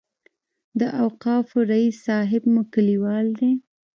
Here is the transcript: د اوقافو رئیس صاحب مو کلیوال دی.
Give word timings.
د 0.79 0.81
اوقافو 1.03 1.57
رئیس 1.71 1.95
صاحب 2.07 2.43
مو 2.53 2.61
کلیوال 2.73 3.27
دی. 3.39 3.51